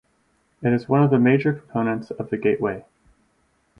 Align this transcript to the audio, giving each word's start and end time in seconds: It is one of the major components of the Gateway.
It 0.63 0.73
is 0.73 0.89
one 0.89 1.03
of 1.03 1.11
the 1.11 1.19
major 1.19 1.53
components 1.53 2.09
of 2.09 2.31
the 2.31 2.37
Gateway. 2.37 2.85